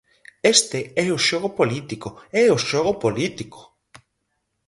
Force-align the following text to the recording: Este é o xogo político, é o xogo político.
Este 0.55 0.79
é 1.05 1.07
o 1.17 1.23
xogo 1.27 1.49
político, 1.59 2.09
é 2.43 2.45
o 2.57 2.63
xogo 2.69 2.93
político. 3.03 3.59